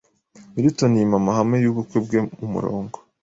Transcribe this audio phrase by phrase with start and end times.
[0.53, 2.97] Milton yima amahame y’ubukwe bwe umurongo